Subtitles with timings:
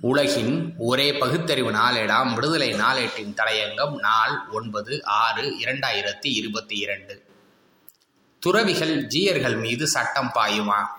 [0.00, 2.34] உலகின் ஒரே பகுத்தறிவு நாளேடாம்.
[2.34, 7.22] விடுதலை நாளேட்டின் தலையங்கம் நாள் ஒன்பது ஆறு இரண்டாயிரத்தி இருபத்தி இரண்டு.
[8.38, 10.96] துறவிகள் ஜீயர்கள் மீது சட்டம் பாயுமா?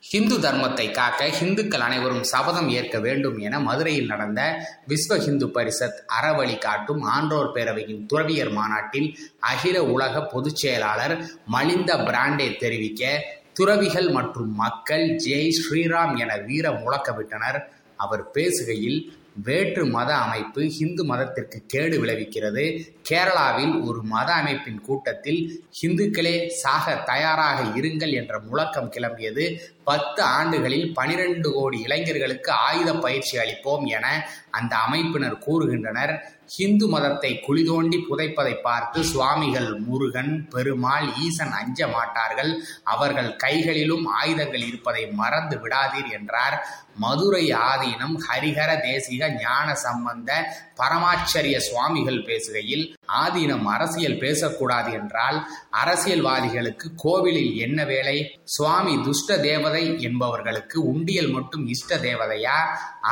[0.00, 6.58] ஹிந்து தர்மத்தை காக்க ஹிந்துக்கள் அனைவரும் சபதம் ஏற்க வேண்டும் என மதுரையில் நடந்த விஸ்வ ஹிந்து பரிஷத் அறவழி
[6.58, 13.24] காட்டும் ஆன்றோர் பேரவையின் துறவியர் மாநாட்டில் அகில உலக பொதுச் செயலாளர் மலிந்த பிராண்டே தெரிவிக்க
[13.54, 17.58] துறவிகள் மற்றும் மக்கள் ஜெய் ஸ்ரீராம் என வீர முழக்கமிட்டனர்
[17.96, 18.98] அவர் பேசுகையில்
[19.36, 22.64] வேற்று மத அமைப்பு ஹிந்து மதத்திற்கு கேடு விளைவிக்கிறது.
[23.10, 25.40] கேரளாவில் ஒரு மத அமைப்பின் கூட்டத்தில்
[25.80, 29.46] ஹிந்துக்களே சாக தயாராக இருங்கள் என்ற முழக்கம் கிளம்பியது.
[29.84, 34.06] பத்து ஆண்டுகளில் பனிரெண்டு கோடி இளைஞர்களுக்கு ஆயுத பயிற்சி அளிப்போம் என
[34.50, 36.14] அந்த அமைப்பினர் கூறுகின்றனர்.
[36.46, 42.60] ஹிந்து மதத்தை குளிதோண்டி புதைப்பதை பார்த்து சுவாமிகள் முருகன் பெருமாள் ஈசன் அஞ்ச மாட்டார்கள்.
[42.84, 46.56] அவர்கள் கைகளிலும் ஆயுதங்கள் இருப்பதை மறந்து விடாதீர் என்றார்.
[46.98, 50.30] மதுரை ஆதீனம் ஹரிஹர தேசிக ஞான சம்பந்த
[50.76, 55.46] பரமாச்சரிய சுவாமிகள் பேசுகையில் ஆதீனம் அரசியல் பேசக்கூடாது என்றால்
[55.84, 58.40] அரசியல்வாதிகளுக்கு கோவிலில் என்ன வேலை?
[58.44, 62.58] சுவாமி துஷ்ட தேவதை என்பவர்களுக்கு உண்டியல் மட்டும் இஷ்ட தேவதையா?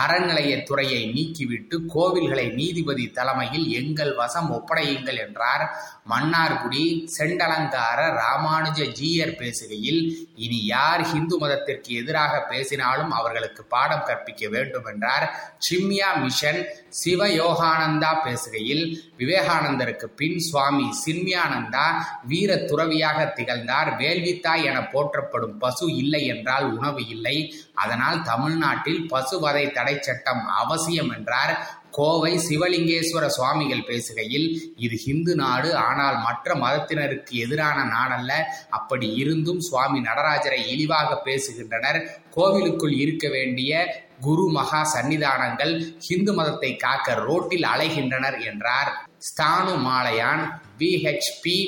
[0.06, 5.64] அறநிலையத்துறையை நீக்கிவிட்டு கோவில்களை நீதிபதி தலைமையில் எங்கள் வசம் ஒப்படையுங்கள் என்றார்.
[6.10, 10.00] மன்னார்குடி செண்டலங்கார ராமானுஜ ஜீயர் பேசுகையில்
[10.36, 15.58] இனி யார் ஹிந்து மதத்திற்கு எதிராக பேசினாலும் அவர்களுக்கு பாடம் கற்பிக்க வேண்டும் என்றார்.
[15.70, 16.66] சிம்ய மிஷன்
[17.04, 18.84] சிவயோகானந்தா பேசுகையில்
[19.18, 21.86] விவேகானந்தருக்கு பின் சுவாமி சின்மியானந்தா
[22.26, 23.90] வீர துறவியாக திகழ்ந்தார்.
[23.98, 27.54] வேள்வித்தாய் என போற்றப்படும் பசு இல்லை என்றால் உணவு இல்லை.
[27.74, 31.80] அதனால் தமிழ்நாட்டில் பசுவதை தடை சட்டம் அவசியம் என்றார்.
[31.98, 38.32] கோவை சிவலிங்கேஸ்வர சுவாமிகள் பேசுகையில் இது ஹிந்து நாடு ஆனால் மற்ற மதத்தினருக்கு எதிரான நாடல்ல
[38.70, 41.98] அப்படி இருந்தும் சுவாமி நடராஜரை இழிவாக பேசுகின்றனர்.
[42.30, 43.72] கோவிலுக்குள் இருக்க வேண்டிய
[44.20, 48.90] குரு மகா சன்னிதானங்கள் ஹிந்து மதத்தை காக்க ரோட்டில் அலைகின்றனர் என்றார்.
[49.28, 50.44] ஸ்தானு மாலையான்
[50.78, 51.58] விஹெச்பி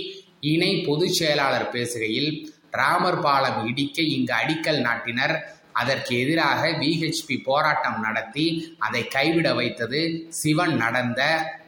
[0.52, 2.30] இணை பொதுச் செயலாளர் பேசுகையில்
[2.70, 5.34] ராமர் பாலம் இடிக்க இங்கு அடிக்கல் நாட்டினர்.
[5.80, 8.46] அதற்கு எதிராக விஹெச்பி போராட்டம் நடத்தி
[8.78, 10.00] அதை கைவிட வைத்தது
[10.40, 11.20] சிவன் நடந்த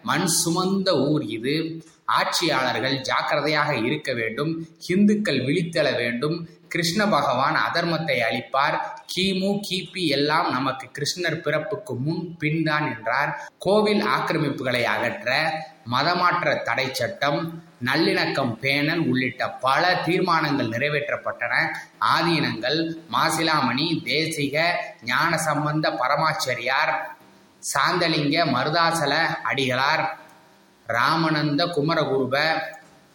[0.02, 1.56] மண் சுமந்த ஊர் இது.
[2.18, 4.52] ஆட்சியாளர்கள் ஜாக்கிரதையாக இருக்க வேண்டும்
[4.86, 6.36] இந்துக்கள் விழித்தெழ வேண்டும்
[6.68, 8.76] கிருஷ்ண பகவான் அதர்மத்தை அளிப்பார்
[9.12, 13.30] கிமு கிபி எல்லாம் நமக்கு கிருஷ்ணர் பிறப்புக்கு முன் பின்தான் என்றார்.
[13.58, 15.30] கோவில் ஆக்கிரமிப்புகளை அகற்ற
[15.90, 17.40] மதமாற்ற தடை சட்டம்
[17.80, 21.54] நல்லிணக்கம் பேணல் உள்ளிட்ட பல தீர்மானங்கள் நிறைவேற்றப்பட்டன.
[22.14, 22.78] ஆதீனங்கள்
[23.12, 24.56] மாசிலாமணி தேசிக
[25.02, 26.92] ஞான சம்பந்த பரமாச்சரியார்
[27.62, 30.04] சாந்தலிங்க மருதாசல அடிகளார்
[30.86, 32.36] ராமநந்த குமரகுருப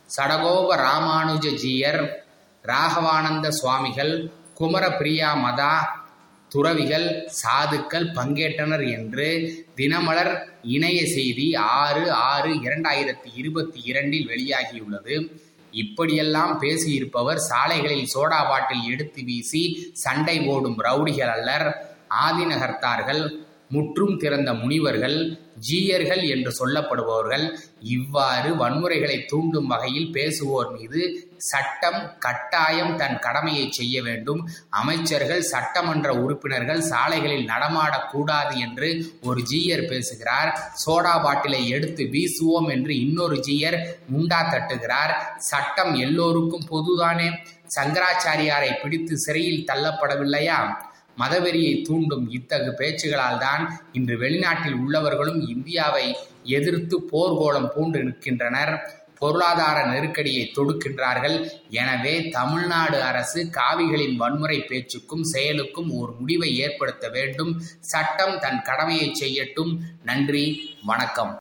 [0.09, 2.01] சடகோப ராமானுஜ ஜீயர்
[2.66, 4.13] ராகவானந்த சுவாமிகள்
[4.59, 5.73] குமரப்பிரியா மதா
[6.53, 7.07] துறவிகள்
[7.41, 9.28] சாதுக்கள் பங்கேற்றனர் என்று
[9.75, 10.34] தினமலர்
[10.75, 15.16] இணைய செய்தி ஆறு ஆறு இரண்டாயிரத்தி இருபத்தி இரண்டில் வெளியாகியுள்ளது.
[15.72, 19.63] இப்படியெல்லாம் பேசியிருப்பவர் சாலைகளில் சோடா பாட்டில் எடுத்து வீசி
[19.94, 21.67] சண்டை போடும் ரவுடிகள் அல்லர்.
[22.25, 23.23] ஆதிநகர்த்தார்கள்
[23.71, 25.17] முற்றும் திறந்த முனிவர்கள்
[25.69, 27.43] ஜீயர்கள் என்று சொல்லப்படுபவர்கள்
[27.95, 31.01] இவ்வாறு வன்முறைகளை தூண்டும் வகையில் பேசுவோர் மீது
[31.37, 34.41] சட்டம் கட்டாயம் தன் கடமையை செய்ய வேண்டும்.
[34.69, 38.89] அமைச்சர்கள் சட்டமன்ற உறுப்பினர்கள் சாலைகளில் நடமாடக்கூடாது என்று
[39.21, 40.51] ஒரு ஜீயர் பேசுகிறார்.
[40.85, 43.79] சோடா பாட்டிலை எடுத்து வீசுவோம் என்று இன்னொரு ஜீயர்
[44.13, 45.15] முண்டா தட்டுகிறார்.
[45.37, 47.29] சட்டம் எல்லோருக்கும் பொதுதானே?
[47.75, 50.59] சங்கராச்சாரியாரை பிடித்து சிறையில் தள்ளப்படவில்லையா?
[51.17, 58.73] மதவெறியை தூண்டும் இத்தகு பேச்சுகளால் தான் இன்று வெளிநாட்டில் உள்ளவர்களும் இந்தியாவை எதிர்த்து போர்கோளம் பூண்டு நிற்கின்றனர்.
[59.19, 61.35] பொருளாதார நெருக்கடியை தொடுக்கின்றார்கள்.
[61.69, 67.61] எனவே தமிழ்நாடு அரசு காவிகளின் வன்முறை பேச்சுக்கும் செயலுக்கும் ஒரு முடிவை ஏற்படுத்த வேண்டும்.
[67.79, 69.78] சட்டம் தன் கடமையை செய்யட்டும்.
[70.03, 70.75] நன்றி.
[70.83, 71.39] வணக்கம்.